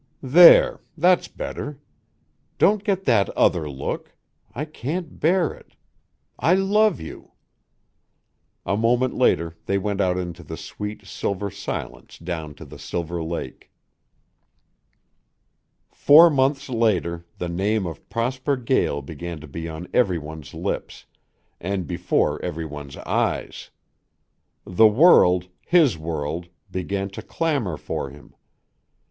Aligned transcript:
"There! 0.23 0.79
That's 0.97 1.27
better. 1.27 1.77
Don't 2.57 2.83
get 2.83 3.03
that 3.03 3.29
other 3.37 3.69
look. 3.69 4.15
I 4.55 4.65
can't 4.65 5.19
bear 5.19 5.53
it. 5.53 5.75
I 6.39 6.55
love 6.55 6.99
you." 6.99 7.33
A 8.65 8.75
moment 8.75 9.13
later 9.15 9.57
they 9.67 9.77
went 9.77 10.01
out 10.01 10.17
into 10.17 10.41
the 10.41 10.57
sweet, 10.57 11.05
silver 11.05 11.51
silence 11.51 12.17
down 12.17 12.55
to 12.55 12.65
the 12.65 12.79
silver 12.79 13.21
lake. 13.21 13.69
Four 15.91 16.31
months 16.31 16.67
later 16.67 17.27
the 17.37 17.47
name 17.49 17.85
of 17.85 18.09
Prosper 18.09 18.57
Gael 18.57 19.03
began 19.03 19.39
to 19.39 19.47
be 19.47 19.69
on 19.69 19.87
every 19.93 20.17
one's 20.17 20.55
lips, 20.55 21.05
and 21.59 21.85
before 21.85 22.41
every 22.41 22.65
one's 22.65 22.97
eyes; 22.97 23.69
the 24.65 24.87
world, 24.87 25.47
his 25.63 25.95
world, 25.95 26.47
began 26.71 27.09
to 27.11 27.21
clamor 27.21 27.77
for 27.77 28.09
him. 28.09 28.33